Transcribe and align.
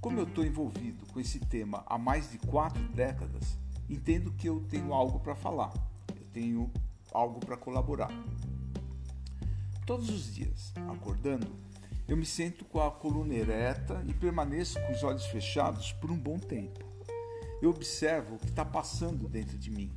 Como 0.00 0.20
eu 0.20 0.28
estou 0.28 0.46
envolvido 0.46 1.04
com 1.06 1.18
esse 1.18 1.40
tema 1.40 1.82
há 1.88 1.98
mais 1.98 2.30
de 2.30 2.38
quatro 2.38 2.86
décadas, 2.92 3.58
entendo 3.90 4.30
que 4.30 4.48
eu 4.48 4.60
tenho 4.68 4.94
algo 4.94 5.18
para 5.18 5.34
falar, 5.34 5.72
eu 6.14 6.24
tenho 6.32 6.70
algo 7.12 7.40
para 7.40 7.56
colaborar. 7.56 8.12
Todos 9.84 10.08
os 10.08 10.32
dias, 10.32 10.72
acordando, 10.88 11.48
eu 12.08 12.16
me 12.16 12.24
sento 12.24 12.64
com 12.64 12.80
a 12.80 12.90
coluna 12.90 13.34
ereta 13.34 14.02
e 14.06 14.14
permaneço 14.14 14.80
com 14.86 14.92
os 14.92 15.02
olhos 15.02 15.26
fechados 15.26 15.92
por 15.92 16.10
um 16.10 16.18
bom 16.18 16.38
tempo. 16.38 16.84
Eu 17.60 17.70
observo 17.70 18.36
o 18.36 18.38
que 18.38 18.48
está 18.48 18.64
passando 18.64 19.28
dentro 19.28 19.58
de 19.58 19.70
mim. 19.70 19.90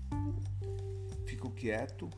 Fico 1.25 1.51
quieto 1.51 2.09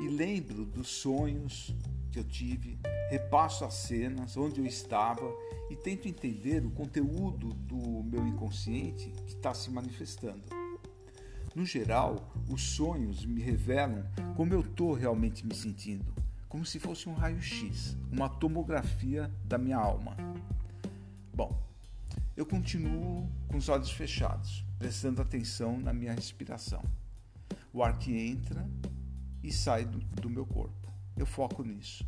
e 0.00 0.08
lembro 0.08 0.66
dos 0.66 0.88
sonhos 0.88 1.74
que 2.12 2.18
eu 2.18 2.24
tive, 2.24 2.78
repasso 3.10 3.64
as 3.64 3.74
cenas 3.74 4.36
onde 4.36 4.60
eu 4.60 4.66
estava 4.66 5.34
e 5.70 5.76
tento 5.76 6.08
entender 6.08 6.64
o 6.64 6.70
conteúdo 6.70 7.54
do 7.54 8.02
meu 8.02 8.26
inconsciente 8.26 9.10
que 9.26 9.34
está 9.34 9.54
se 9.54 9.70
manifestando. 9.70 10.44
No 11.54 11.64
geral, 11.64 12.32
os 12.50 12.62
sonhos 12.62 13.24
me 13.24 13.40
revelam 13.40 14.04
como 14.36 14.52
eu 14.52 14.60
estou 14.60 14.92
realmente 14.92 15.46
me 15.46 15.54
sentindo 15.54 16.27
como 16.48 16.64
se 16.64 16.78
fosse 16.78 17.08
um 17.08 17.14
raio-x, 17.14 17.96
uma 18.10 18.28
tomografia 18.28 19.30
da 19.44 19.58
minha 19.58 19.76
alma. 19.76 20.16
Bom, 21.34 21.60
eu 22.36 22.46
continuo 22.46 23.28
com 23.48 23.56
os 23.56 23.68
olhos 23.68 23.90
fechados, 23.90 24.64
prestando 24.78 25.20
atenção 25.20 25.78
na 25.78 25.92
minha 25.92 26.12
respiração. 26.12 26.82
O 27.72 27.82
ar 27.82 27.98
que 27.98 28.16
entra 28.16 28.66
e 29.42 29.52
sai 29.52 29.84
do, 29.84 29.98
do 29.98 30.30
meu 30.30 30.46
corpo. 30.46 30.88
Eu 31.16 31.26
foco 31.26 31.62
nisso. 31.62 32.06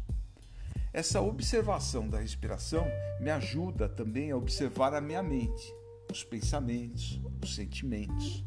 Essa 0.92 1.20
observação 1.20 2.08
da 2.08 2.18
respiração 2.18 2.86
me 3.20 3.30
ajuda 3.30 3.88
também 3.88 4.30
a 4.30 4.36
observar 4.36 4.94
a 4.94 5.00
minha 5.00 5.22
mente, 5.22 5.72
os 6.10 6.24
pensamentos, 6.24 7.20
os 7.42 7.54
sentimentos. 7.54 8.44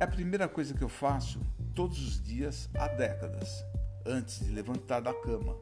É 0.00 0.04
a 0.04 0.08
primeira 0.08 0.48
coisa 0.48 0.74
que 0.74 0.82
eu 0.82 0.88
faço 0.88 1.40
todos 1.74 1.98
os 2.06 2.22
dias 2.22 2.68
há 2.74 2.86
décadas, 2.88 3.64
antes 4.04 4.44
de 4.44 4.50
levantar 4.50 5.00
da 5.00 5.14
cama. 5.14 5.56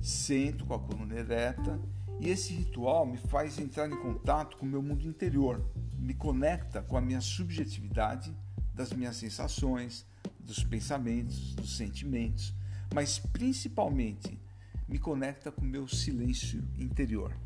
Sento 0.00 0.66
com 0.66 0.74
a 0.74 0.78
coluna 0.78 1.14
ereta 1.14 1.80
e 2.20 2.28
esse 2.28 2.52
ritual 2.52 3.06
me 3.06 3.16
faz 3.16 3.58
entrar 3.58 3.88
em 3.88 3.96
contato 3.96 4.56
com 4.56 4.66
o 4.66 4.68
meu 4.68 4.82
mundo 4.82 5.06
interior, 5.06 5.64
me 5.96 6.14
conecta 6.14 6.82
com 6.82 6.96
a 6.96 7.00
minha 7.00 7.20
subjetividade, 7.20 8.34
das 8.74 8.92
minhas 8.92 9.16
sensações, 9.16 10.04
dos 10.40 10.64
pensamentos, 10.64 11.54
dos 11.54 11.76
sentimentos, 11.76 12.54
mas 12.92 13.18
principalmente 13.18 14.40
me 14.88 14.98
conecta 14.98 15.52
com 15.52 15.62
o 15.62 15.68
meu 15.68 15.86
silêncio 15.86 16.64
interior. 16.78 17.36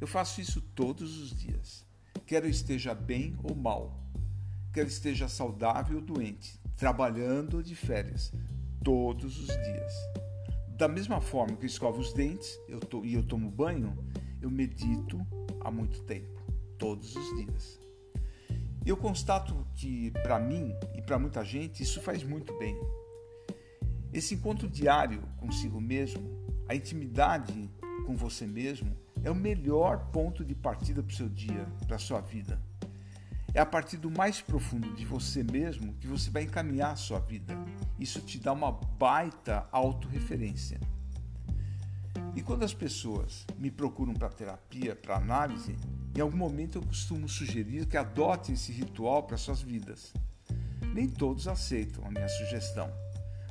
Eu 0.00 0.06
faço 0.06 0.40
isso 0.40 0.60
todos 0.60 1.18
os 1.18 1.36
dias, 1.36 1.84
quer 2.26 2.44
eu 2.44 2.50
esteja 2.50 2.94
bem 2.94 3.36
ou 3.42 3.54
mal, 3.54 4.06
quer 4.76 4.86
esteja 4.86 5.26
saudável 5.26 5.96
ou 5.96 6.02
doente, 6.02 6.60
trabalhando 6.76 7.56
ou 7.56 7.62
de 7.62 7.74
férias, 7.74 8.30
todos 8.84 9.40
os 9.40 9.46
dias. 9.46 9.92
Da 10.76 10.86
mesma 10.86 11.18
forma 11.18 11.56
que 11.56 11.64
eu 11.64 11.66
escovo 11.66 11.98
os 11.98 12.12
dentes 12.12 12.60
eu 12.68 12.78
to, 12.78 13.02
e 13.02 13.14
eu 13.14 13.22
tomo 13.22 13.50
banho, 13.50 13.96
eu 14.38 14.50
medito 14.50 15.26
há 15.62 15.70
muito 15.70 16.02
tempo, 16.02 16.42
todos 16.76 17.16
os 17.16 17.36
dias. 17.36 17.80
Eu 18.84 18.98
constato 18.98 19.66
que, 19.72 20.10
para 20.10 20.38
mim 20.38 20.74
e 20.94 21.00
para 21.00 21.18
muita 21.18 21.42
gente, 21.42 21.82
isso 21.82 21.98
faz 22.02 22.22
muito 22.22 22.52
bem. 22.58 22.78
Esse 24.12 24.34
encontro 24.34 24.68
diário 24.68 25.22
consigo 25.38 25.80
mesmo, 25.80 26.20
a 26.68 26.74
intimidade 26.74 27.70
com 28.04 28.14
você 28.14 28.46
mesmo, 28.46 28.94
é 29.24 29.30
o 29.30 29.34
melhor 29.34 30.10
ponto 30.10 30.44
de 30.44 30.54
partida 30.54 31.02
para 31.02 31.14
o 31.14 31.16
seu 31.16 31.30
dia, 31.30 31.66
para 31.86 31.96
a 31.96 31.98
sua 31.98 32.20
vida. 32.20 32.60
É 33.56 33.60
a 33.60 33.64
partir 33.64 33.96
do 33.96 34.10
mais 34.10 34.42
profundo 34.42 34.92
de 34.92 35.06
você 35.06 35.42
mesmo 35.42 35.94
que 35.94 36.06
você 36.06 36.28
vai 36.28 36.42
encaminhar 36.42 36.92
a 36.92 36.96
sua 36.96 37.18
vida. 37.18 37.56
Isso 37.98 38.20
te 38.20 38.38
dá 38.38 38.52
uma 38.52 38.70
baita 38.70 39.66
autorreferência. 39.72 40.78
E 42.34 42.42
quando 42.42 42.64
as 42.64 42.74
pessoas 42.74 43.46
me 43.56 43.70
procuram 43.70 44.12
para 44.12 44.28
terapia, 44.28 44.94
para 44.94 45.16
análise, 45.16 45.74
em 46.14 46.20
algum 46.20 46.36
momento 46.36 46.76
eu 46.76 46.82
costumo 46.82 47.26
sugerir 47.30 47.86
que 47.86 47.96
adotem 47.96 48.54
esse 48.54 48.70
ritual 48.72 49.22
para 49.22 49.38
suas 49.38 49.62
vidas. 49.62 50.12
Nem 50.92 51.08
todos 51.08 51.48
aceitam 51.48 52.04
a 52.04 52.10
minha 52.10 52.28
sugestão. 52.28 52.92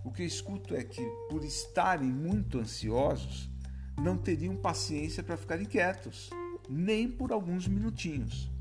O 0.03 0.11
que 0.11 0.21
eu 0.21 0.27
escuto 0.27 0.75
é 0.75 0.83
que, 0.83 1.03
por 1.31 1.43
estarem 1.43 2.11
muito 2.11 2.59
ansiosos, 2.59 3.49
não 3.97 4.19
teriam 4.19 4.55
paciência 4.55 5.23
para 5.23 5.35
ficarem 5.35 5.65
quietos, 5.65 6.29
nem 6.69 7.09
por 7.09 7.31
alguns 7.31 7.67
minutinhos. 7.67 8.53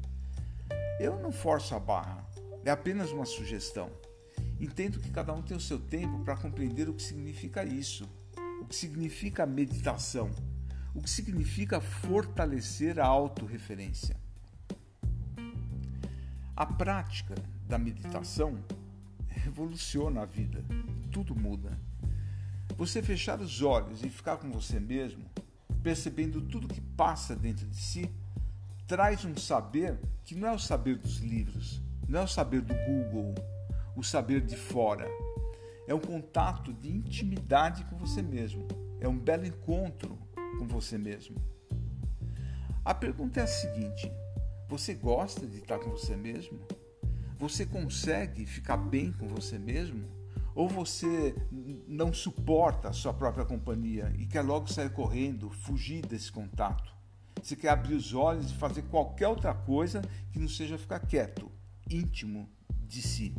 Eu 0.98 1.18
não 1.20 1.32
forço 1.32 1.74
a 1.74 1.80
barra, 1.80 2.24
é 2.64 2.70
apenas 2.70 3.10
uma 3.10 3.26
sugestão. 3.26 3.90
Entendo 4.60 5.00
que 5.00 5.10
cada 5.10 5.32
um 5.32 5.42
tem 5.42 5.56
o 5.56 5.60
seu 5.60 5.78
tempo 5.78 6.20
para 6.20 6.36
compreender 6.36 6.88
o 6.88 6.94
que 6.94 7.02
significa 7.02 7.64
isso, 7.64 8.08
o 8.62 8.66
que 8.66 8.76
significa 8.76 9.44
meditação, 9.44 10.30
o 10.94 11.02
que 11.02 11.10
significa 11.10 11.80
fortalecer 11.80 13.00
a 13.00 13.06
autorreferência. 13.06 14.16
A 16.56 16.64
prática 16.64 17.34
da 17.66 17.76
meditação 17.76 18.64
revoluciona 19.26 20.22
a 20.22 20.24
vida, 20.24 20.64
tudo 21.10 21.34
muda. 21.34 21.76
Você 22.76 23.02
fechar 23.02 23.40
os 23.40 23.60
olhos 23.60 24.04
e 24.04 24.08
ficar 24.08 24.36
com 24.36 24.50
você 24.50 24.78
mesmo, 24.78 25.24
percebendo 25.82 26.40
tudo 26.40 26.68
que 26.68 26.80
passa 26.80 27.34
dentro 27.34 27.66
de 27.66 27.76
si, 27.76 28.10
traz 28.86 29.24
um 29.24 29.36
saber 29.36 29.98
que 30.24 30.34
não 30.34 30.48
é 30.48 30.52
o 30.52 30.58
saber 30.58 30.96
dos 30.98 31.18
livros, 31.18 31.82
não 32.08 32.20
é 32.20 32.24
o 32.24 32.28
saber 32.28 32.60
do 32.60 32.74
Google, 32.74 33.34
o 33.96 34.02
saber 34.02 34.40
de 34.40 34.56
fora. 34.56 35.08
É 35.86 35.94
um 35.94 36.00
contato 36.00 36.72
de 36.72 36.90
intimidade 36.90 37.84
com 37.84 37.96
você 37.96 38.22
mesmo. 38.22 38.66
É 39.00 39.08
um 39.08 39.18
belo 39.18 39.46
encontro 39.46 40.18
com 40.58 40.66
você 40.66 40.96
mesmo. 40.96 41.36
A 42.84 42.94
pergunta 42.94 43.40
é 43.40 43.42
a 43.42 43.46
seguinte: 43.46 44.10
você 44.68 44.94
gosta 44.94 45.46
de 45.46 45.58
estar 45.58 45.78
com 45.78 45.90
você 45.90 46.16
mesmo? 46.16 46.60
Você 47.38 47.66
consegue 47.66 48.46
ficar 48.46 48.76
bem 48.76 49.12
com 49.12 49.28
você 49.28 49.58
mesmo? 49.58 50.06
Ou 50.54 50.68
você 50.68 51.34
não 51.88 52.12
suporta 52.12 52.88
a 52.88 52.92
sua 52.92 53.12
própria 53.12 53.44
companhia 53.44 54.12
e 54.16 54.24
quer 54.24 54.42
logo 54.42 54.72
sair 54.72 54.90
correndo, 54.90 55.50
fugir 55.50 56.06
desse 56.06 56.30
contato? 56.30 56.93
Você 57.44 57.54
quer 57.56 57.68
abrir 57.68 57.94
os 57.94 58.14
olhos 58.14 58.50
e 58.50 58.54
fazer 58.54 58.80
qualquer 58.84 59.28
outra 59.28 59.52
coisa 59.52 60.00
que 60.32 60.38
não 60.38 60.48
seja 60.48 60.78
ficar 60.78 60.98
quieto, 61.00 61.52
íntimo 61.90 62.48
de 62.88 63.02
si. 63.02 63.34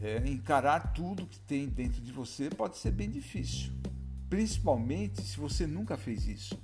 É, 0.00 0.26
encarar 0.26 0.94
tudo 0.94 1.26
que 1.26 1.38
tem 1.38 1.68
dentro 1.68 2.00
de 2.00 2.10
você 2.10 2.48
pode 2.48 2.78
ser 2.78 2.92
bem 2.92 3.10
difícil, 3.10 3.74
principalmente 4.30 5.20
se 5.20 5.36
você 5.36 5.66
nunca 5.66 5.98
fez 5.98 6.26
isso. 6.26 6.58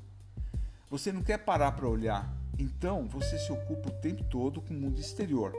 Você 0.89 1.13
não 1.13 1.23
quer 1.23 1.37
parar 1.37 1.73
para 1.73 1.87
olhar, 1.87 2.35
então 2.59 3.07
você 3.07 3.39
se 3.39 3.53
ocupa 3.53 3.91
o 3.91 4.01
tempo 4.01 4.25
todo 4.25 4.63
com 4.63 4.73
o 4.73 4.81
mundo 4.81 4.99
exterior. 4.99 5.53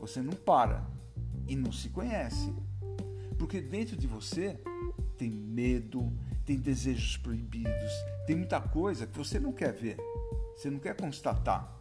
Você 0.00 0.20
não 0.20 0.32
para 0.32 0.84
e 1.46 1.54
não 1.54 1.70
se 1.70 1.90
conhece. 1.90 2.52
Porque 3.38 3.60
dentro 3.60 3.96
de 3.96 4.08
você 4.08 4.58
tem 5.16 5.30
medo, 5.30 6.12
tem 6.46 6.56
desejos 6.56 7.16
proibidos, 7.16 7.92
tem 8.24 8.36
muita 8.36 8.60
coisa 8.60 9.04
que 9.04 9.18
você 9.18 9.40
não 9.40 9.52
quer 9.52 9.72
ver, 9.72 9.96
você 10.56 10.70
não 10.70 10.78
quer 10.78 10.96
constatar. 10.96 11.76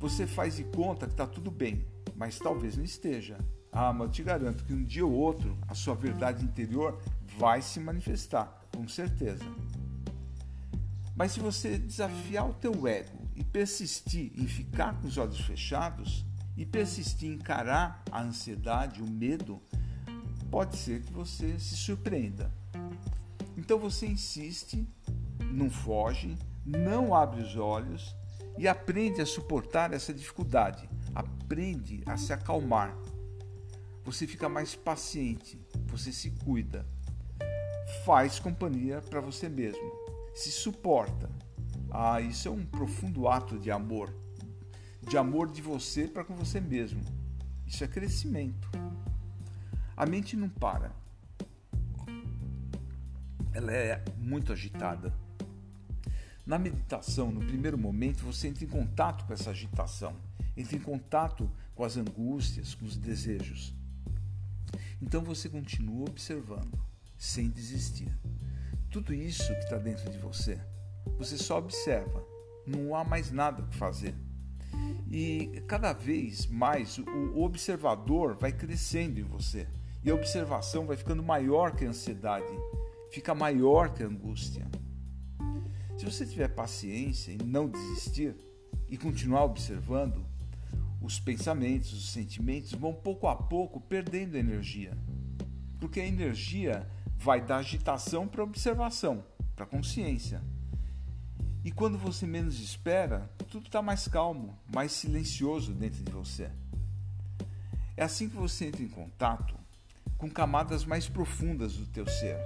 Você 0.00 0.26
faz 0.26 0.56
de 0.56 0.64
conta 0.64 1.06
que 1.06 1.12
está 1.12 1.26
tudo 1.26 1.52
bem, 1.52 1.86
mas 2.16 2.38
talvez 2.38 2.76
não 2.76 2.84
esteja. 2.84 3.38
Ah, 3.72 3.92
mas 3.92 4.08
eu 4.08 4.12
te 4.12 4.22
garanto 4.24 4.64
que 4.64 4.74
um 4.74 4.82
dia 4.82 5.06
ou 5.06 5.12
outro 5.12 5.56
a 5.68 5.74
sua 5.74 5.94
verdade 5.94 6.44
interior 6.44 7.00
vai 7.38 7.62
se 7.62 7.78
manifestar, 7.78 8.60
com 8.74 8.86
certeza. 8.88 9.44
Mas 11.16 11.32
se 11.32 11.40
você 11.40 11.78
desafiar 11.78 12.50
o 12.50 12.54
teu 12.54 12.86
ego 12.88 13.16
e 13.36 13.44
persistir 13.44 14.32
em 14.36 14.48
ficar 14.48 15.00
com 15.00 15.06
os 15.06 15.16
olhos 15.16 15.40
fechados 15.40 16.26
e 16.56 16.66
persistir 16.66 17.30
em 17.30 17.34
encarar 17.34 18.02
a 18.10 18.20
ansiedade, 18.20 19.00
o 19.00 19.08
medo, 19.08 19.62
pode 20.50 20.76
ser 20.76 21.02
que 21.02 21.12
você 21.12 21.58
se 21.58 21.76
surpreenda. 21.76 22.50
Então 23.64 23.78
você 23.78 24.06
insiste, 24.06 24.86
não 25.50 25.70
foge, 25.70 26.36
não 26.66 27.14
abre 27.14 27.40
os 27.40 27.56
olhos 27.56 28.14
e 28.58 28.68
aprende 28.68 29.22
a 29.22 29.26
suportar 29.26 29.94
essa 29.94 30.12
dificuldade, 30.12 30.86
aprende 31.14 32.02
a 32.04 32.18
se 32.18 32.30
acalmar. 32.34 32.94
Você 34.04 34.26
fica 34.26 34.50
mais 34.50 34.74
paciente, 34.74 35.58
você 35.86 36.12
se 36.12 36.30
cuida, 36.44 36.86
faz 38.04 38.38
companhia 38.38 39.00
para 39.00 39.22
você 39.22 39.48
mesmo, 39.48 39.90
se 40.34 40.52
suporta. 40.52 41.30
Ah, 41.90 42.20
isso 42.20 42.48
é 42.48 42.50
um 42.50 42.66
profundo 42.66 43.26
ato 43.26 43.58
de 43.58 43.70
amor, 43.70 44.14
de 45.00 45.16
amor 45.16 45.50
de 45.50 45.62
você 45.62 46.06
para 46.06 46.22
com 46.22 46.34
você 46.34 46.60
mesmo. 46.60 47.00
Isso 47.66 47.82
é 47.82 47.88
crescimento. 47.88 48.68
A 49.96 50.04
mente 50.04 50.36
não 50.36 50.50
para. 50.50 51.03
Ela 53.54 53.72
é 53.72 54.04
muito 54.18 54.52
agitada. 54.52 55.14
Na 56.44 56.58
meditação, 56.58 57.30
no 57.30 57.40
primeiro 57.40 57.78
momento, 57.78 58.24
você 58.24 58.48
entra 58.48 58.64
em 58.64 58.68
contato 58.68 59.24
com 59.24 59.32
essa 59.32 59.50
agitação, 59.50 60.14
entra 60.56 60.76
em 60.76 60.80
contato 60.80 61.50
com 61.74 61.84
as 61.84 61.96
angústias, 61.96 62.74
com 62.74 62.84
os 62.84 62.96
desejos. 62.96 63.72
Então 65.00 65.22
você 65.22 65.48
continua 65.48 66.08
observando, 66.08 66.78
sem 67.16 67.48
desistir. 67.48 68.12
Tudo 68.90 69.14
isso 69.14 69.52
que 69.54 69.60
está 69.60 69.78
dentro 69.78 70.10
de 70.10 70.18
você, 70.18 70.60
você 71.16 71.38
só 71.38 71.58
observa, 71.58 72.24
não 72.66 72.94
há 72.94 73.04
mais 73.04 73.30
nada 73.30 73.62
que 73.62 73.76
fazer. 73.76 74.14
E 75.10 75.62
cada 75.66 75.92
vez 75.92 76.46
mais 76.46 76.98
o 76.98 77.40
observador 77.42 78.36
vai 78.36 78.52
crescendo 78.52 79.20
em 79.20 79.24
você. 79.24 79.68
E 80.02 80.10
a 80.10 80.14
observação 80.14 80.86
vai 80.86 80.96
ficando 80.96 81.22
maior 81.22 81.74
que 81.74 81.84
a 81.84 81.88
ansiedade, 81.88 82.46
fica 83.14 83.32
maior 83.32 83.94
que 83.94 84.02
a 84.02 84.06
angústia. 84.06 84.66
Se 85.96 86.04
você 86.04 86.26
tiver 86.26 86.48
paciência 86.48 87.30
e 87.30 87.38
não 87.38 87.68
desistir 87.68 88.34
e 88.88 88.96
continuar 88.98 89.44
observando, 89.44 90.26
os 91.00 91.20
pensamentos, 91.20 91.92
os 91.92 92.10
sentimentos 92.10 92.72
vão 92.72 92.92
pouco 92.92 93.28
a 93.28 93.36
pouco 93.36 93.80
perdendo 93.80 94.36
energia. 94.36 94.98
Porque 95.78 96.00
a 96.00 96.06
energia 96.06 96.90
vai 97.16 97.40
da 97.40 97.58
agitação 97.58 98.26
para 98.26 98.40
a 98.40 98.44
observação, 98.44 99.24
para 99.54 99.64
a 99.64 99.68
consciência. 99.68 100.42
E 101.62 101.70
quando 101.70 101.96
você 101.96 102.26
menos 102.26 102.58
espera, 102.58 103.30
tudo 103.48 103.66
está 103.66 103.80
mais 103.80 104.08
calmo, 104.08 104.58
mais 104.74 104.90
silencioso 104.90 105.72
dentro 105.72 106.02
de 106.02 106.10
você. 106.10 106.50
É 107.96 108.02
assim 108.02 108.28
que 108.28 108.34
você 108.34 108.66
entra 108.66 108.82
em 108.82 108.88
contato 108.88 109.54
com 110.18 110.28
camadas 110.28 110.84
mais 110.84 111.08
profundas 111.08 111.74
do 111.76 111.86
teu 111.86 112.08
ser. 112.08 112.38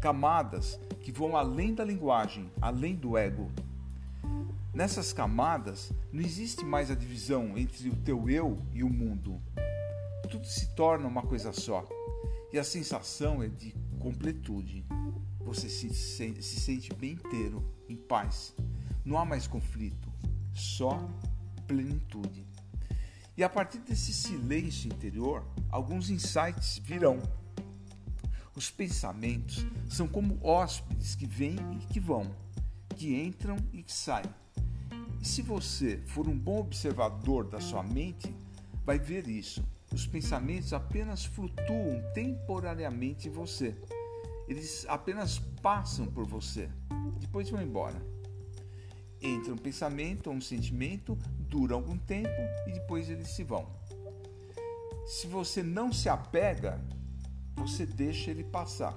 Camadas 0.00 0.78
que 1.00 1.10
vão 1.10 1.36
além 1.36 1.74
da 1.74 1.84
linguagem, 1.84 2.50
além 2.60 2.94
do 2.94 3.16
ego. 3.16 3.50
Nessas 4.72 5.12
camadas 5.12 5.92
não 6.12 6.20
existe 6.20 6.64
mais 6.64 6.90
a 6.90 6.94
divisão 6.94 7.58
entre 7.58 7.88
o 7.88 7.96
teu 7.96 8.30
eu 8.30 8.62
e 8.72 8.84
o 8.84 8.88
mundo. 8.88 9.40
Tudo 10.30 10.46
se 10.46 10.74
torna 10.74 11.08
uma 11.08 11.22
coisa 11.22 11.52
só. 11.52 11.84
E 12.52 12.58
a 12.58 12.64
sensação 12.64 13.42
é 13.42 13.48
de 13.48 13.74
completude. 13.98 14.84
Você 15.40 15.68
se 15.68 15.92
sente, 15.92 16.42
se 16.42 16.60
sente 16.60 16.94
bem 16.94 17.12
inteiro, 17.12 17.64
em 17.88 17.96
paz. 17.96 18.54
Não 19.04 19.18
há 19.18 19.24
mais 19.24 19.46
conflito, 19.46 20.08
só 20.52 21.08
plenitude. 21.66 22.46
E 23.36 23.42
a 23.42 23.48
partir 23.48 23.78
desse 23.78 24.12
silêncio 24.12 24.88
interior, 24.88 25.44
alguns 25.70 26.10
insights 26.10 26.78
virão. 26.78 27.20
Os 28.58 28.72
pensamentos 28.72 29.64
são 29.88 30.08
como 30.08 30.36
hóspedes 30.42 31.14
que 31.14 31.28
vêm 31.28 31.54
e 31.80 31.86
que 31.92 32.00
vão, 32.00 32.28
que 32.96 33.14
entram 33.14 33.56
e 33.72 33.84
que 33.84 33.92
saem. 33.92 34.28
E 35.22 35.28
se 35.28 35.42
você 35.42 36.02
for 36.06 36.26
um 36.26 36.36
bom 36.36 36.58
observador 36.58 37.46
da 37.46 37.60
sua 37.60 37.84
mente, 37.84 38.34
vai 38.84 38.98
ver 38.98 39.28
isso. 39.28 39.62
Os 39.94 40.08
pensamentos 40.08 40.72
apenas 40.72 41.24
flutuam 41.24 42.02
temporariamente 42.12 43.28
em 43.28 43.30
você. 43.30 43.76
Eles 44.48 44.84
apenas 44.88 45.38
passam 45.62 46.08
por 46.08 46.26
você, 46.26 46.68
depois 47.20 47.48
vão 47.48 47.62
embora. 47.62 48.02
Entra 49.22 49.54
um 49.54 49.56
pensamento 49.56 50.30
ou 50.30 50.34
um 50.34 50.40
sentimento, 50.40 51.16
dura 51.48 51.76
algum 51.76 51.96
tempo 51.96 52.40
e 52.66 52.72
depois 52.72 53.08
eles 53.08 53.28
se 53.28 53.44
vão. 53.44 53.68
Se 55.06 55.28
você 55.28 55.62
não 55.62 55.92
se 55.92 56.08
apega, 56.08 56.84
você 57.58 57.84
deixa 57.84 58.30
ele 58.30 58.44
passar. 58.44 58.96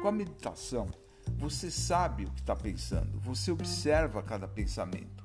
Com 0.00 0.08
a 0.08 0.12
meditação, 0.12 0.88
você 1.36 1.70
sabe 1.70 2.24
o 2.24 2.30
que 2.30 2.40
está 2.40 2.56
pensando, 2.56 3.20
você 3.20 3.52
observa 3.52 4.22
cada 4.22 4.48
pensamento. 4.48 5.22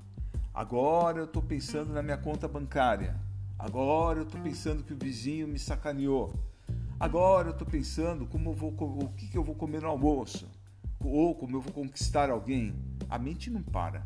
Agora 0.54 1.20
eu 1.20 1.26
estou 1.26 1.42
pensando 1.42 1.94
na 1.94 2.04
minha 2.04 2.18
conta 2.18 2.48
bancária. 2.48 3.20
Agora 3.58 4.20
eu 4.20 4.24
estou 4.24 4.40
pensando 4.42 4.84
que 4.84 4.94
o 4.94 4.98
vizinho 4.98 5.48
me 5.48 5.58
sacaneou. 5.58 6.34
Agora 7.00 7.50
eu 7.50 7.52
estou 7.52 7.68
pensando 7.68 8.26
como 8.26 8.54
vou, 8.54 8.74
o 8.74 9.10
que, 9.10 9.28
que 9.28 9.38
eu 9.38 9.44
vou 9.44 9.56
comer 9.56 9.82
no 9.82 9.88
almoço. 9.88 10.48
Ou 11.02 11.36
como 11.36 11.56
eu 11.56 11.62
vou 11.62 11.74
conquistar 11.74 12.30
alguém. 12.30 12.74
A 13.10 13.18
mente 13.18 13.50
não 13.50 13.62
para. 13.62 14.06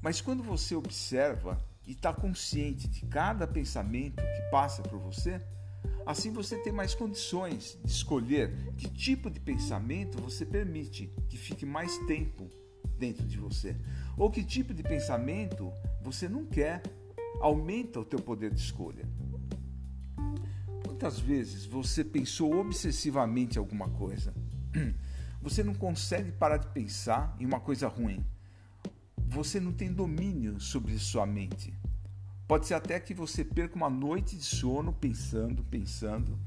Mas 0.00 0.20
quando 0.20 0.42
você 0.42 0.74
observa 0.74 1.58
e 1.86 1.92
está 1.92 2.12
consciente 2.12 2.88
de 2.88 3.06
cada 3.06 3.46
pensamento 3.46 4.16
que 4.16 4.50
passa 4.50 4.82
por 4.82 4.98
você, 4.98 5.40
assim 6.06 6.32
você 6.32 6.56
tem 6.58 6.72
mais 6.72 6.94
condições 6.94 7.78
de 7.84 7.90
escolher 7.90 8.52
que 8.76 8.88
tipo 8.88 9.30
de 9.30 9.40
pensamento 9.40 10.20
você 10.20 10.44
permite 10.44 11.10
que 11.28 11.36
fique 11.36 11.64
mais 11.64 11.96
tempo 12.06 12.50
dentro 12.98 13.26
de 13.26 13.38
você, 13.38 13.76
ou 14.16 14.30
que 14.30 14.44
tipo 14.44 14.72
de 14.72 14.82
pensamento 14.82 15.72
você 16.02 16.28
não 16.28 16.44
quer. 16.44 16.82
Aumenta 17.40 17.98
o 17.98 18.04
teu 18.04 18.20
poder 18.20 18.52
de 18.52 18.60
escolha. 18.60 19.04
Quantas 20.84 21.18
vezes 21.18 21.64
você 21.64 22.04
pensou 22.04 22.54
obsessivamente 22.54 23.58
alguma 23.58 23.88
coisa? 23.88 24.32
Você 25.42 25.64
não 25.64 25.74
consegue 25.74 26.30
parar 26.30 26.58
de 26.58 26.68
pensar 26.68 27.36
em 27.40 27.44
uma 27.44 27.58
coisa 27.58 27.88
ruim 27.88 28.24
você 29.32 29.58
não 29.58 29.72
tem 29.72 29.90
domínio 29.90 30.60
sobre 30.60 30.98
sua 30.98 31.24
mente. 31.24 31.72
Pode 32.46 32.66
ser 32.66 32.74
até 32.74 32.98
que 33.00 33.14
você 33.14 33.44
perca 33.44 33.76
uma 33.76 33.90
noite 33.90 34.36
de 34.36 34.44
sono 34.44 34.92
pensando, 34.92 35.64
pensando. 35.64 36.38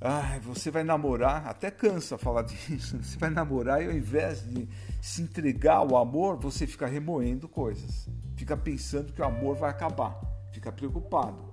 Ai, 0.00 0.40
você 0.40 0.70
vai 0.70 0.82
namorar, 0.82 1.46
até 1.46 1.70
cansa 1.70 2.16
falar 2.16 2.42
disso. 2.44 2.96
Você 3.02 3.18
vai 3.18 3.28
namorar 3.28 3.82
e 3.82 3.86
ao 3.86 3.92
invés 3.92 4.42
de 4.48 4.66
se 5.00 5.22
entregar 5.22 5.76
ao 5.76 5.96
amor, 5.96 6.36
você 6.38 6.66
fica 6.66 6.86
remoendo 6.86 7.48
coisas. 7.48 8.08
Fica 8.34 8.56
pensando 8.56 9.12
que 9.12 9.20
o 9.20 9.24
amor 9.24 9.56
vai 9.56 9.70
acabar. 9.70 10.18
Fica 10.52 10.72
preocupado. 10.72 11.52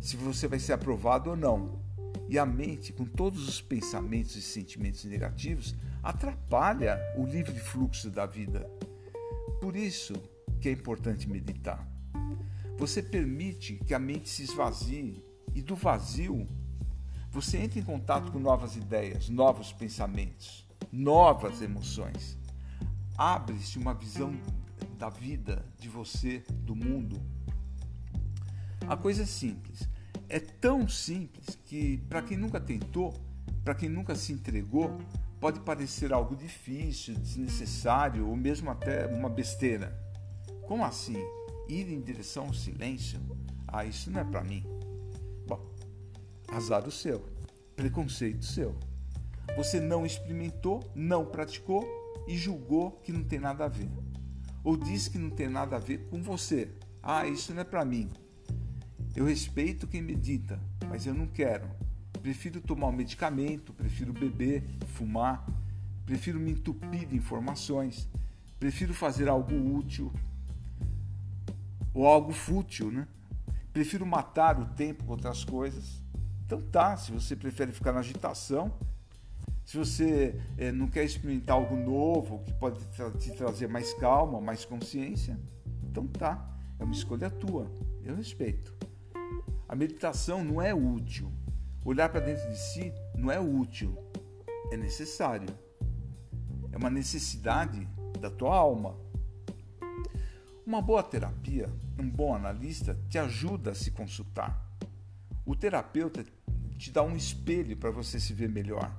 Se 0.00 0.16
você 0.16 0.46
vai 0.46 0.58
ser 0.58 0.74
aprovado 0.74 1.30
ou 1.30 1.36
não. 1.36 1.80
E 2.28 2.38
a 2.38 2.44
mente, 2.44 2.92
com 2.92 3.04
todos 3.04 3.48
os 3.48 3.60
pensamentos 3.60 4.36
e 4.36 4.42
sentimentos 4.42 5.04
negativos, 5.04 5.74
atrapalha 6.02 6.98
o 7.16 7.24
livre 7.24 7.58
fluxo 7.58 8.10
da 8.10 8.26
vida. 8.26 8.70
Por 9.60 9.76
isso 9.76 10.14
que 10.62 10.68
é 10.68 10.72
importante 10.72 11.28
meditar. 11.28 11.86
Você 12.78 13.02
permite 13.02 13.74
que 13.84 13.92
a 13.92 13.98
mente 13.98 14.28
se 14.28 14.44
esvazie 14.44 15.22
e 15.54 15.60
do 15.60 15.74
vazio 15.74 16.48
você 17.30 17.58
entra 17.58 17.78
em 17.78 17.82
contato 17.82 18.30
com 18.30 18.38
novas 18.38 18.76
ideias, 18.76 19.28
novos 19.28 19.72
pensamentos, 19.72 20.68
novas 20.92 21.62
emoções. 21.62 22.38
Abre-se 23.16 23.78
uma 23.78 23.94
visão 23.94 24.38
da 24.98 25.08
vida, 25.08 25.64
de 25.78 25.88
você, 25.88 26.44
do 26.50 26.76
mundo. 26.76 27.20
A 28.86 28.96
coisa 28.96 29.22
é 29.22 29.26
simples. 29.26 29.88
É 30.28 30.38
tão 30.38 30.86
simples 30.86 31.58
que, 31.64 31.96
para 32.08 32.20
quem 32.20 32.36
nunca 32.36 32.60
tentou, 32.60 33.14
para 33.64 33.74
quem 33.74 33.88
nunca 33.88 34.14
se 34.14 34.32
entregou, 34.32 34.98
pode 35.40 35.58
parecer 35.60 36.12
algo 36.12 36.36
difícil, 36.36 37.14
desnecessário 37.14 38.28
ou 38.28 38.36
mesmo 38.36 38.70
até 38.70 39.06
uma 39.06 39.30
besteira. 39.30 40.01
Como 40.72 40.86
assim? 40.86 41.22
Ir 41.68 41.90
em 41.90 42.00
direção 42.00 42.46
ao 42.46 42.54
silêncio? 42.54 43.20
Ah, 43.68 43.84
isso 43.84 44.10
não 44.10 44.20
é 44.20 44.24
para 44.24 44.42
mim. 44.42 44.64
Bom, 45.46 45.70
azar 46.48 46.88
o 46.88 46.90
seu, 46.90 47.22
preconceito 47.76 48.42
seu. 48.42 48.74
Você 49.54 49.78
não 49.78 50.06
experimentou, 50.06 50.82
não 50.94 51.26
praticou 51.26 51.86
e 52.26 52.38
julgou 52.38 52.92
que 53.04 53.12
não 53.12 53.22
tem 53.22 53.38
nada 53.38 53.66
a 53.66 53.68
ver. 53.68 53.90
Ou 54.64 54.74
disse 54.74 55.10
que 55.10 55.18
não 55.18 55.28
tem 55.28 55.46
nada 55.46 55.76
a 55.76 55.78
ver 55.78 56.08
com 56.08 56.22
você. 56.22 56.70
Ah, 57.02 57.26
isso 57.26 57.52
não 57.52 57.60
é 57.60 57.64
para 57.64 57.84
mim. 57.84 58.08
Eu 59.14 59.26
respeito 59.26 59.86
quem 59.86 60.00
medita, 60.00 60.58
mas 60.88 61.06
eu 61.06 61.12
não 61.12 61.26
quero 61.26 61.68
prefiro 62.22 62.62
tomar 62.62 62.86
um 62.86 62.92
medicamento, 62.92 63.74
prefiro 63.74 64.10
beber, 64.14 64.64
fumar, 64.86 65.44
prefiro 66.06 66.40
me 66.40 66.52
entupir 66.52 67.06
de 67.06 67.14
informações, 67.14 68.08
prefiro 68.58 68.94
fazer 68.94 69.28
algo 69.28 69.54
útil 69.76 70.10
ou 71.94 72.06
algo 72.06 72.32
fútil, 72.32 72.90
né? 72.90 73.06
Prefiro 73.72 74.04
matar 74.04 74.60
o 74.60 74.66
tempo 74.66 75.04
com 75.04 75.12
outras 75.12 75.44
coisas. 75.44 76.02
Então 76.44 76.60
tá, 76.60 76.96
se 76.96 77.10
você 77.10 77.34
prefere 77.34 77.72
ficar 77.72 77.92
na 77.92 78.00
agitação, 78.00 78.72
se 79.64 79.76
você 79.76 80.40
é, 80.58 80.70
não 80.70 80.88
quer 80.88 81.04
experimentar 81.04 81.56
algo 81.56 81.76
novo 81.76 82.40
que 82.44 82.52
pode 82.54 82.84
te 83.18 83.30
trazer 83.32 83.68
mais 83.68 83.94
calma, 83.94 84.40
mais 84.40 84.64
consciência, 84.64 85.38
então 85.82 86.06
tá, 86.06 86.46
é 86.78 86.84
uma 86.84 86.92
escolha 86.92 87.30
tua, 87.30 87.70
eu 88.04 88.14
respeito. 88.14 88.74
A 89.68 89.74
meditação 89.74 90.44
não 90.44 90.60
é 90.60 90.74
útil. 90.74 91.32
Olhar 91.84 92.08
para 92.10 92.20
dentro 92.20 92.46
de 92.50 92.58
si 92.58 92.92
não 93.16 93.30
é 93.30 93.40
útil, 93.40 93.96
é 94.70 94.76
necessário. 94.76 95.48
É 96.70 96.76
uma 96.76 96.90
necessidade 96.90 97.88
da 98.20 98.30
tua 98.30 98.54
alma. 98.54 98.94
Uma 100.72 100.80
boa 100.80 101.02
terapia, 101.02 101.68
um 101.98 102.08
bom 102.08 102.34
analista 102.34 102.98
te 103.10 103.18
ajuda 103.18 103.72
a 103.72 103.74
se 103.74 103.90
consultar. 103.90 104.58
O 105.44 105.54
terapeuta 105.54 106.24
te 106.78 106.90
dá 106.90 107.02
um 107.02 107.14
espelho 107.14 107.76
para 107.76 107.90
você 107.90 108.18
se 108.18 108.32
ver 108.32 108.48
melhor. 108.48 108.90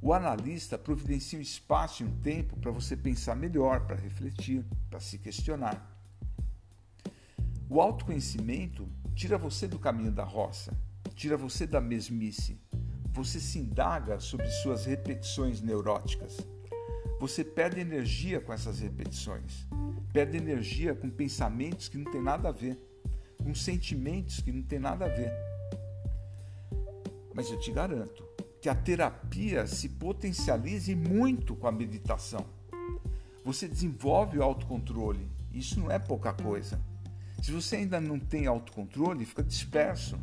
O 0.00 0.14
analista 0.14 0.78
providencia 0.78 1.38
um 1.38 1.42
espaço 1.42 2.02
e 2.02 2.06
um 2.06 2.20
tempo 2.20 2.58
para 2.58 2.70
você 2.70 2.96
pensar 2.96 3.36
melhor, 3.36 3.80
para 3.80 3.94
refletir, 3.94 4.64
para 4.88 4.98
se 4.98 5.18
questionar. 5.18 5.86
O 7.68 7.78
autoconhecimento 7.78 8.88
tira 9.14 9.36
você 9.36 9.68
do 9.68 9.78
caminho 9.78 10.10
da 10.10 10.24
roça, 10.24 10.72
tira 11.14 11.36
você 11.36 11.66
da 11.66 11.78
mesmice. 11.78 12.58
Você 13.12 13.38
se 13.38 13.58
indaga 13.58 14.18
sobre 14.18 14.48
suas 14.48 14.86
repetições 14.86 15.60
neuróticas. 15.60 16.38
Você 17.20 17.44
perde 17.44 17.80
energia 17.80 18.40
com 18.40 18.50
essas 18.50 18.78
repetições. 18.78 19.66
Perde 20.16 20.38
energia 20.38 20.94
com 20.94 21.10
pensamentos 21.10 21.90
que 21.90 21.98
não 21.98 22.10
tem 22.10 22.22
nada 22.22 22.48
a 22.48 22.50
ver, 22.50 22.80
com 23.44 23.54
sentimentos 23.54 24.40
que 24.40 24.50
não 24.50 24.62
tem 24.62 24.78
nada 24.78 25.04
a 25.04 25.08
ver. 25.08 25.30
Mas 27.34 27.50
eu 27.50 27.60
te 27.60 27.70
garanto 27.70 28.24
que 28.58 28.70
a 28.70 28.74
terapia 28.74 29.66
se 29.66 29.90
potencialize 29.90 30.94
muito 30.94 31.54
com 31.54 31.66
a 31.66 31.70
meditação. 31.70 32.46
Você 33.44 33.68
desenvolve 33.68 34.38
o 34.38 34.42
autocontrole. 34.42 35.30
Isso 35.52 35.78
não 35.78 35.90
é 35.90 35.98
pouca 35.98 36.32
coisa. 36.32 36.80
Se 37.42 37.52
você 37.52 37.76
ainda 37.76 38.00
não 38.00 38.18
tem 38.18 38.46
autocontrole, 38.46 39.26
fica 39.26 39.42
disperso. 39.42 40.18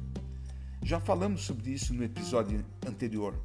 Já 0.82 1.00
falamos 1.00 1.44
sobre 1.44 1.70
isso 1.70 1.94
no 1.94 2.04
episódio 2.04 2.66
anterior. 2.84 3.40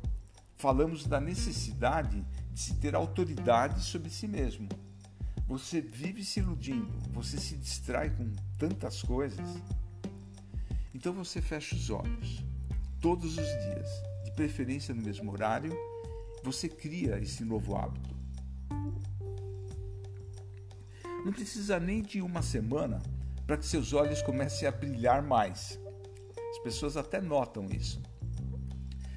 Falamos 0.57 1.05
da 1.05 1.21
necessidade 1.21 2.25
de 2.51 2.59
se 2.59 2.75
ter 2.77 2.95
autoridade 2.95 3.85
sobre 3.85 4.09
si 4.09 4.27
mesmo. 4.27 4.67
Você 5.49 5.81
vive 5.81 6.23
se 6.25 6.41
iludindo, 6.41 6.93
você 7.11 7.39
se 7.39 7.57
distrai 7.57 8.11
com 8.11 8.31
tantas 8.57 9.03
coisas. 9.03 9.49
Então 10.95 11.13
você 11.13 11.41
fecha 11.41 11.75
os 11.75 11.91
olhos 11.91 12.47
todos 13.01 13.39
os 13.39 13.47
dias, 13.47 13.89
de 14.25 14.33
preferência 14.33 14.95
no 14.95 15.03
mesmo 15.03 15.31
horário, 15.31 15.73
você 16.43 16.69
cria 16.69 17.19
esse 17.19 17.45
novo 17.45 17.77
hábito. 17.77 18.17
Não 21.25 21.33
precisa 21.33 21.79
nem 21.79 22.03
de 22.03 22.21
uma 22.21 22.43
semana 22.43 23.03
para 23.47 23.57
que 23.57 23.67
seus 23.67 23.93
olhos 23.93 24.23
comecem 24.23 24.67
a 24.67 24.73
brilhar 24.73 25.23
mais. 25.23 25.79
As 26.51 26.59
pessoas 26.63 26.97
até 26.97 27.21
notam 27.21 27.67
isso. 27.67 28.03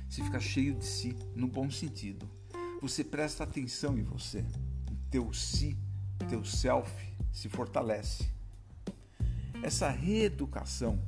Você 0.10 0.24
fica 0.24 0.40
cheio 0.40 0.76
de 0.76 0.86
si, 0.86 1.16
no 1.36 1.48
bom 1.48 1.70
sentido. 1.70 2.30
Você 2.82 3.04
presta 3.04 3.44
atenção 3.44 3.98
em 3.98 4.04
você. 4.04 4.40
O 4.92 4.96
teu 5.10 5.32
si, 5.34 5.78
teu 6.24 6.44
self 6.44 6.92
se 7.32 7.50
fortalece. 7.50 8.30
Essa 9.64 9.90
reeducação 9.90 11.00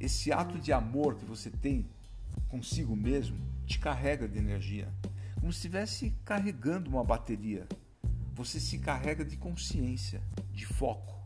esse 0.00 0.32
ato 0.32 0.58
de 0.58 0.72
amor 0.72 1.16
que 1.16 1.24
você 1.24 1.50
tem 1.50 1.84
consigo 2.48 2.94
mesmo 2.94 3.36
te 3.66 3.78
carrega 3.78 4.28
de 4.28 4.38
energia, 4.38 4.88
como 5.40 5.52
se 5.52 5.58
estivesse 5.58 6.14
carregando 6.24 6.88
uma 6.88 7.02
bateria. 7.02 7.66
Você 8.34 8.60
se 8.60 8.78
carrega 8.78 9.24
de 9.24 9.36
consciência, 9.36 10.22
de 10.52 10.64
foco. 10.64 11.18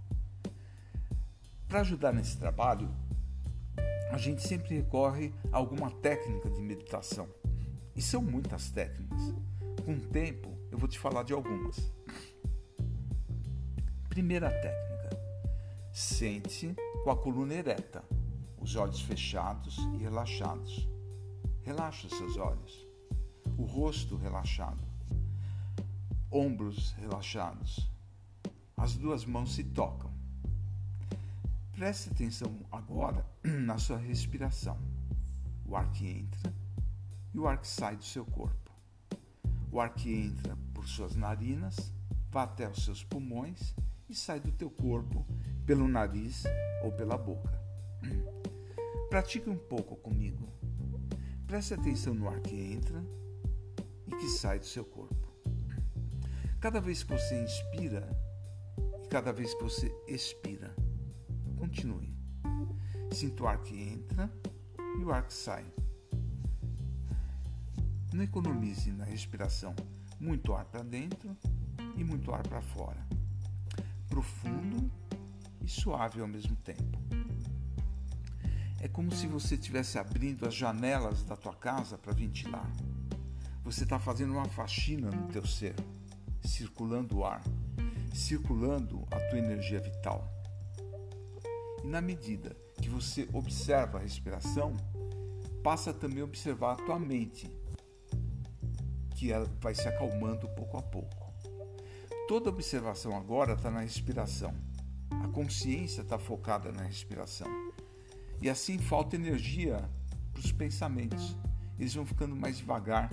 Para 1.68 1.80
ajudar 1.80 2.12
nesse 2.12 2.38
trabalho, 2.38 2.90
a 4.10 4.16
gente 4.16 4.42
sempre 4.42 4.74
recorre 4.74 5.32
a 5.52 5.58
alguma 5.58 5.90
técnica 5.90 6.50
de 6.50 6.60
meditação. 6.62 7.28
E 7.94 8.00
são 8.00 8.22
muitas 8.22 8.70
técnicas. 8.70 9.34
Com 9.84 9.94
o 9.94 10.00
tempo, 10.00 10.50
eu 10.70 10.78
vou 10.78 10.88
te 10.88 10.98
falar 10.98 11.22
de 11.22 11.34
algumas. 11.34 11.92
Primeira 14.12 14.50
técnica: 14.50 15.18
sente-se 15.90 16.76
com 17.02 17.10
a 17.10 17.16
coluna 17.16 17.54
ereta 17.54 18.04
os 18.60 18.76
olhos 18.76 19.00
fechados 19.00 19.78
e 19.94 20.02
relaxados. 20.02 20.86
Relaxa 21.62 22.10
seus 22.10 22.36
olhos, 22.36 22.86
o 23.56 23.64
rosto 23.64 24.18
relaxado, 24.18 24.86
ombros 26.30 26.92
relaxados. 26.98 27.90
As 28.76 28.94
duas 28.96 29.24
mãos 29.24 29.54
se 29.54 29.64
tocam. 29.64 30.12
Preste 31.72 32.10
atenção 32.10 32.54
agora 32.70 33.24
na 33.42 33.78
sua 33.78 33.96
respiração. 33.96 34.78
O 35.64 35.74
ar 35.74 35.90
que 35.90 36.06
entra 36.06 36.52
e 37.32 37.38
o 37.38 37.48
ar 37.48 37.56
que 37.56 37.66
sai 37.66 37.96
do 37.96 38.04
seu 38.04 38.26
corpo. 38.26 38.70
O 39.70 39.80
ar 39.80 39.94
que 39.94 40.12
entra 40.12 40.54
por 40.74 40.86
suas 40.86 41.16
narinas, 41.16 41.90
vai 42.30 42.44
até 42.44 42.68
os 42.68 42.84
seus 42.84 43.02
pulmões 43.02 43.74
e 44.08 44.14
sai 44.14 44.40
do 44.40 44.52
teu 44.52 44.70
corpo 44.70 45.26
pelo 45.66 45.88
nariz 45.88 46.44
ou 46.82 46.92
pela 46.92 47.16
boca. 47.16 47.60
Pratique 49.08 49.48
um 49.48 49.56
pouco 49.56 49.96
comigo. 49.96 50.48
Preste 51.46 51.74
atenção 51.74 52.14
no 52.14 52.28
ar 52.28 52.40
que 52.40 52.54
entra 52.54 53.04
e 54.06 54.10
que 54.10 54.28
sai 54.28 54.58
do 54.58 54.66
seu 54.66 54.84
corpo. 54.84 55.30
Cada 56.60 56.80
vez 56.80 57.02
que 57.02 57.12
você 57.12 57.42
inspira 57.42 58.08
e 59.02 59.08
cada 59.08 59.32
vez 59.32 59.52
que 59.54 59.62
você 59.62 59.94
expira, 60.06 60.74
continue. 61.58 62.16
Sinta 63.12 63.42
o 63.42 63.46
ar 63.46 63.62
que 63.62 63.78
entra 63.78 64.32
e 64.98 65.04
o 65.04 65.12
ar 65.12 65.26
que 65.26 65.34
sai. 65.34 65.66
Não 68.12 68.22
economize 68.22 68.90
na 68.92 69.04
respiração 69.04 69.74
muito 70.18 70.54
ar 70.54 70.64
para 70.64 70.82
dentro 70.82 71.36
e 71.96 72.04
muito 72.04 72.32
ar 72.32 72.46
para 72.46 72.62
fora. 72.62 73.04
Profundo 74.12 74.90
e 75.64 75.68
suave 75.68 76.20
ao 76.20 76.28
mesmo 76.28 76.54
tempo. 76.56 76.98
É 78.78 78.86
como 78.86 79.10
se 79.10 79.26
você 79.26 79.54
estivesse 79.54 79.98
abrindo 79.98 80.46
as 80.46 80.54
janelas 80.54 81.24
da 81.24 81.34
tua 81.34 81.54
casa 81.54 81.96
para 81.96 82.12
ventilar. 82.12 82.70
Você 83.64 83.84
está 83.84 83.98
fazendo 83.98 84.34
uma 84.34 84.44
faxina 84.50 85.10
no 85.10 85.28
teu 85.28 85.46
ser, 85.46 85.74
circulando 86.44 87.20
o 87.20 87.24
ar, 87.24 87.42
circulando 88.12 89.02
a 89.10 89.18
tua 89.30 89.38
energia 89.38 89.80
vital. 89.80 90.28
E 91.82 91.86
na 91.86 92.02
medida 92.02 92.54
que 92.82 92.90
você 92.90 93.26
observa 93.32 93.96
a 93.96 94.02
respiração, 94.02 94.76
passa 95.64 95.90
também 95.90 96.20
a 96.20 96.24
observar 96.24 96.72
a 96.72 96.84
tua 96.84 96.98
mente, 96.98 97.50
que 99.16 99.32
ela 99.32 99.50
vai 99.58 99.74
se 99.74 99.88
acalmando 99.88 100.46
pouco 100.50 100.76
a 100.76 100.82
pouco. 100.82 101.21
Toda 102.32 102.48
observação 102.48 103.14
agora 103.14 103.52
está 103.52 103.70
na 103.70 103.80
respiração. 103.80 104.54
A 105.22 105.28
consciência 105.28 106.00
está 106.00 106.18
focada 106.18 106.72
na 106.72 106.82
respiração. 106.82 107.46
E 108.40 108.48
assim 108.48 108.78
falta 108.78 109.16
energia 109.16 109.86
para 110.32 110.40
os 110.40 110.50
pensamentos. 110.50 111.36
Eles 111.78 111.92
vão 111.92 112.06
ficando 112.06 112.34
mais 112.34 112.56
devagar. 112.56 113.12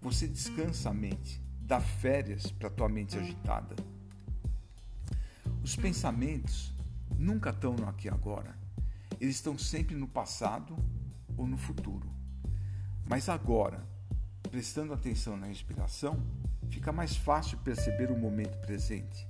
Você 0.00 0.26
descansa 0.26 0.88
a 0.88 0.94
mente, 0.94 1.42
dá 1.60 1.78
férias 1.78 2.50
para 2.50 2.68
a 2.68 2.70
tua 2.70 2.88
mente 2.88 3.18
agitada. 3.18 3.76
Os 5.62 5.76
pensamentos 5.76 6.74
nunca 7.18 7.50
estão 7.50 7.74
no 7.74 7.86
aqui 7.86 8.06
e 8.06 8.10
agora. 8.10 8.58
Eles 9.20 9.36
estão 9.36 9.58
sempre 9.58 9.94
no 9.94 10.08
passado 10.08 10.74
ou 11.36 11.46
no 11.46 11.58
futuro. 11.58 12.10
Mas 13.06 13.28
agora, 13.28 13.86
prestando 14.50 14.94
atenção 14.94 15.36
na 15.36 15.48
respiração, 15.48 16.18
fica 16.72 16.90
mais 16.90 17.14
fácil 17.14 17.58
perceber 17.58 18.10
o 18.10 18.18
momento 18.18 18.58
presente. 18.58 19.28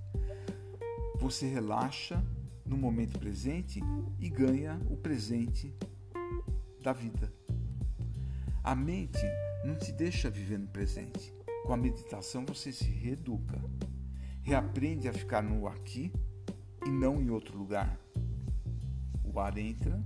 Você 1.18 1.46
relaxa 1.48 2.22
no 2.64 2.76
momento 2.76 3.18
presente 3.18 3.80
e 4.20 4.28
ganha 4.28 4.80
o 4.88 4.96
presente 4.96 5.74
da 6.80 6.92
vida. 6.92 7.32
A 8.62 8.76
mente 8.76 9.26
não 9.64 9.76
te 9.76 9.92
deixa 9.92 10.30
viver 10.30 10.58
no 10.58 10.68
presente. 10.68 11.34
Com 11.66 11.72
a 11.72 11.76
meditação 11.76 12.46
você 12.46 12.72
se 12.72 12.84
reeduca, 12.84 13.60
reaprende 14.42 15.08
a 15.08 15.12
ficar 15.12 15.42
no 15.42 15.66
aqui 15.66 16.12
e 16.86 16.90
não 16.90 17.20
em 17.20 17.28
outro 17.28 17.58
lugar. 17.58 17.98
O 19.24 19.40
ar 19.40 19.58
entra 19.58 20.00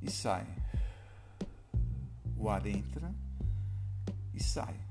e 0.00 0.10
sai. 0.10 0.46
O 2.36 2.48
ar 2.48 2.66
entra 2.66 3.14
e 4.32 4.42
sai. 4.42 4.87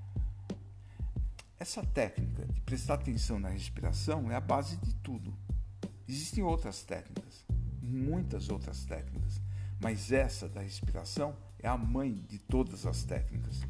Essa 1.60 1.84
técnica 1.84 2.46
de 2.46 2.62
prestar 2.62 2.94
atenção 2.94 3.40
na 3.40 3.50
respiração 3.50 4.30
é 4.30 4.36
a 4.36 4.40
base 4.40 4.78
de 4.78 4.94
tudo. 4.94 5.34
Existem 6.08 6.44
outras 6.44 6.84
técnicas, 6.84 7.44
muitas 7.82 8.50
outras 8.50 8.86
técnicas, 8.86 9.42
mas 9.82 10.12
essa 10.12 10.48
da 10.48 10.62
respiração 10.62 11.36
é 11.58 11.68
a 11.68 11.76
mãe 11.76 12.14
de 12.30 12.38
todas 12.38 12.86
as 12.86 13.04
técnicas. 13.04 13.62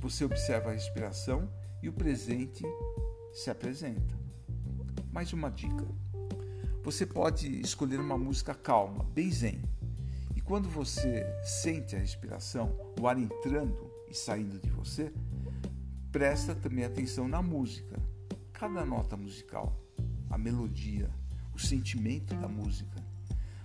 Você 0.00 0.24
observa 0.24 0.70
a 0.70 0.72
respiração 0.72 1.48
e 1.80 1.88
o 1.88 1.92
presente 1.92 2.64
se 3.32 3.50
apresenta. 3.50 4.18
Mais 5.12 5.32
uma 5.32 5.48
dica: 5.48 5.86
você 6.82 7.06
pode 7.06 7.60
escolher 7.60 8.00
uma 8.00 8.18
música 8.18 8.52
calma, 8.52 9.04
bem 9.04 9.30
zen. 9.30 9.62
E 10.34 10.40
quando 10.40 10.68
você 10.68 11.24
sente 11.44 11.94
a 11.94 12.00
respiração, 12.00 12.76
o 13.00 13.06
ar 13.06 13.16
entrando 13.16 13.88
e 14.10 14.14
saindo 14.14 14.58
de 14.58 14.70
você, 14.70 15.12
presta 16.18 16.52
também 16.52 16.84
atenção 16.84 17.28
na 17.28 17.40
música, 17.40 17.96
cada 18.52 18.84
nota 18.84 19.16
musical, 19.16 19.80
a 20.28 20.36
melodia, 20.36 21.08
o 21.54 21.60
sentimento 21.60 22.34
da 22.34 22.48
música. 22.48 23.00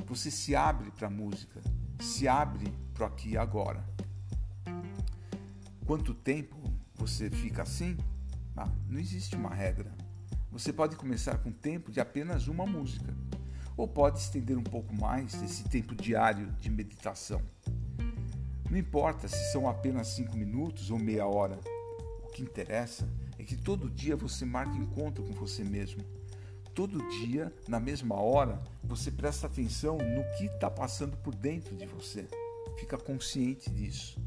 Você 0.06 0.30
se 0.30 0.56
abre 0.56 0.92
para 0.92 1.08
a 1.08 1.10
música, 1.10 1.60
se 2.00 2.28
abre 2.28 2.72
para 2.94 3.08
aqui 3.08 3.30
e 3.30 3.38
agora. 3.40 3.84
Quanto 5.84 6.14
tempo 6.14 6.56
você 6.94 7.28
fica 7.28 7.64
assim? 7.64 7.98
Ah, 8.56 8.70
não 8.88 9.00
existe 9.00 9.36
uma 9.36 9.50
regra. 9.50 9.92
Você 10.52 10.72
pode 10.72 10.96
começar 10.96 11.40
com 11.40 11.52
tempo 11.52 11.92
de 11.92 12.00
apenas 12.00 12.48
uma 12.48 12.68
música, 12.68 13.12
ou 13.76 13.88
pode 13.88 14.20
estender 14.20 14.60
um 14.60 14.64
pouco 14.64 14.94
mais 14.96 15.42
esse 15.42 15.64
tempo 15.64 15.96
diário 15.96 16.52
de 16.62 16.70
meditação. 16.70 17.42
Não 18.70 18.78
importa 18.78 19.28
se 19.28 19.52
são 19.52 19.68
apenas 19.68 20.10
cinco 20.10 20.38
minutos 20.38 20.92
ou 20.92 21.00
meia 21.00 21.26
hora. 21.26 21.60
Que 22.34 22.42
interessa 22.42 23.08
é 23.38 23.44
que 23.44 23.56
todo 23.56 23.90
dia 23.90 24.16
você 24.16 24.44
marque 24.46 24.78
encontro 24.78 25.24
com 25.24 25.34
você 25.34 25.64
mesmo. 25.64 26.04
Todo 26.74 27.08
dia, 27.10 27.54
na 27.68 27.80
mesma 27.80 28.16
hora, 28.16 28.62
você 28.84 29.12
presta 29.12 29.46
atenção 29.46 29.98
no 29.98 30.24
que 30.38 30.46
está 30.46 30.70
passando 30.70 31.16
por 31.18 31.36
dentro 31.36 31.76
de 31.76 31.86
você. 31.86 32.28
Fica 32.80 32.98
consciente 32.98 33.70
disso. 33.70 34.20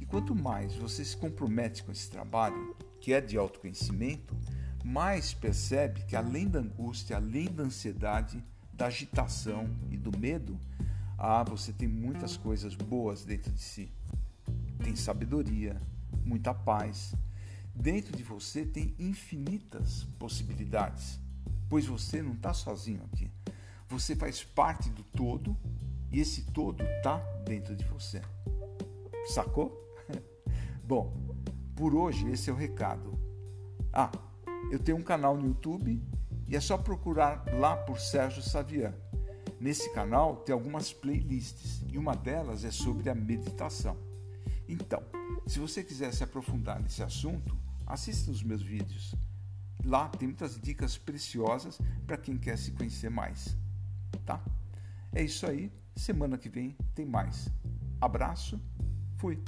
E 0.00 0.04
quanto 0.04 0.34
mais 0.34 0.74
você 0.74 1.04
se 1.04 1.16
compromete 1.16 1.84
com 1.84 1.92
esse 1.92 2.10
trabalho, 2.10 2.76
que 3.00 3.12
é 3.12 3.20
de 3.20 3.38
autoconhecimento, 3.38 4.36
mais 4.84 5.32
percebe 5.32 6.02
que 6.04 6.16
além 6.16 6.48
da 6.48 6.58
angústia, 6.58 7.16
além 7.16 7.46
da 7.46 7.62
ansiedade, 7.62 8.44
da 8.72 8.86
agitação 8.86 9.70
e 9.90 9.96
do 9.96 10.16
medo, 10.18 10.58
ah, 11.16 11.44
você 11.44 11.72
tem 11.72 11.86
muitas 11.86 12.36
coisas 12.36 12.74
boas 12.74 13.24
dentro 13.24 13.52
de 13.52 13.62
si. 13.62 13.92
Tem 14.82 14.96
sabedoria, 14.96 15.80
muita 16.24 16.54
paz. 16.54 17.14
Dentro 17.74 18.16
de 18.16 18.22
você 18.22 18.64
tem 18.64 18.94
infinitas 18.98 20.04
possibilidades, 20.18 21.18
pois 21.68 21.86
você 21.86 22.22
não 22.22 22.34
está 22.34 22.54
sozinho 22.54 23.02
aqui. 23.12 23.30
Você 23.88 24.14
faz 24.16 24.42
parte 24.42 24.88
do 24.90 25.02
todo 25.02 25.56
e 26.10 26.20
esse 26.20 26.42
todo 26.42 26.82
está 26.82 27.18
dentro 27.44 27.74
de 27.74 27.84
você. 27.84 28.22
Sacou? 29.26 29.72
Bom, 30.84 31.12
por 31.74 31.94
hoje 31.94 32.28
esse 32.30 32.48
é 32.48 32.52
o 32.52 32.56
recado. 32.56 33.18
Ah, 33.92 34.10
eu 34.70 34.78
tenho 34.78 34.98
um 34.98 35.02
canal 35.02 35.36
no 35.36 35.48
YouTube 35.48 36.00
e 36.46 36.56
é 36.56 36.60
só 36.60 36.78
procurar 36.78 37.44
lá 37.54 37.76
por 37.76 37.98
Sérgio 37.98 38.42
Savian. 38.42 38.94
Nesse 39.60 39.92
canal 39.92 40.36
tem 40.36 40.52
algumas 40.52 40.92
playlists 40.92 41.82
e 41.90 41.96
uma 41.96 42.14
delas 42.14 42.64
é 42.64 42.70
sobre 42.70 43.08
a 43.08 43.14
meditação. 43.14 43.96
Então, 44.68 45.02
se 45.46 45.58
você 45.58 45.84
quiser 45.84 46.12
se 46.12 46.24
aprofundar 46.24 46.80
nesse 46.80 47.02
assunto, 47.02 47.56
assista 47.86 48.30
os 48.30 48.42
meus 48.42 48.62
vídeos. 48.62 49.14
Lá 49.84 50.08
tem 50.08 50.28
muitas 50.28 50.58
dicas 50.60 50.96
preciosas 50.96 51.78
para 52.06 52.16
quem 52.16 52.38
quer 52.38 52.56
se 52.56 52.72
conhecer 52.72 53.10
mais. 53.10 53.56
Tá? 54.24 54.42
É 55.12 55.22
isso 55.22 55.46
aí. 55.46 55.70
Semana 55.94 56.38
que 56.38 56.48
vem 56.48 56.76
tem 56.94 57.04
mais. 57.04 57.48
Abraço. 58.00 58.60
Fui. 59.18 59.42